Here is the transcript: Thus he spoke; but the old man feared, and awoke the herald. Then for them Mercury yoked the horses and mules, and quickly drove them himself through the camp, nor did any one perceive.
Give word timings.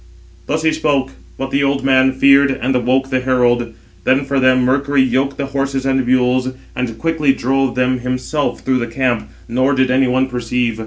Thus 0.47 0.63
he 0.63 0.71
spoke; 0.73 1.11
but 1.37 1.51
the 1.51 1.63
old 1.63 1.83
man 1.83 2.11
feared, 2.11 2.49
and 2.49 2.75
awoke 2.75 3.11
the 3.11 3.19
herald. 3.19 3.75
Then 4.03 4.25
for 4.25 4.39
them 4.39 4.61
Mercury 4.63 5.03
yoked 5.03 5.37
the 5.37 5.45
horses 5.45 5.85
and 5.85 6.03
mules, 6.07 6.53
and 6.75 6.97
quickly 6.97 7.33
drove 7.33 7.75
them 7.75 7.99
himself 7.99 8.61
through 8.61 8.79
the 8.79 8.87
camp, 8.87 9.29
nor 9.47 9.73
did 9.73 9.91
any 9.91 10.07
one 10.07 10.25
perceive. 10.27 10.79